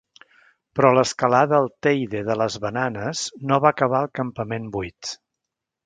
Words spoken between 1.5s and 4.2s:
al Teide de les bananes no va acabar al